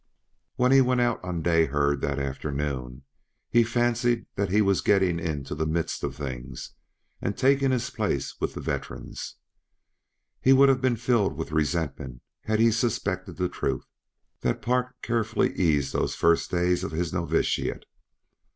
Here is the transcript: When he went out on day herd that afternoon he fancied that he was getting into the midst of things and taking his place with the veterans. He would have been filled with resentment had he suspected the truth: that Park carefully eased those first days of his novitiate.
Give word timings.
When 0.55 0.71
he 0.71 0.81
went 0.81 0.99
out 0.99 1.23
on 1.23 1.43
day 1.43 1.67
herd 1.67 2.01
that 2.01 2.17
afternoon 2.17 3.03
he 3.51 3.61
fancied 3.63 4.25
that 4.33 4.49
he 4.49 4.59
was 4.59 4.81
getting 4.81 5.19
into 5.19 5.53
the 5.53 5.67
midst 5.67 6.03
of 6.03 6.15
things 6.15 6.71
and 7.21 7.37
taking 7.37 7.69
his 7.69 7.91
place 7.91 8.35
with 8.41 8.55
the 8.55 8.61
veterans. 8.61 9.35
He 10.41 10.53
would 10.53 10.69
have 10.69 10.81
been 10.81 10.95
filled 10.95 11.37
with 11.37 11.51
resentment 11.51 12.23
had 12.45 12.59
he 12.59 12.71
suspected 12.71 13.37
the 13.37 13.47
truth: 13.47 13.85
that 14.39 14.63
Park 14.63 14.95
carefully 15.03 15.53
eased 15.53 15.93
those 15.93 16.15
first 16.15 16.49
days 16.49 16.83
of 16.83 16.89
his 16.89 17.13
novitiate. 17.13 17.85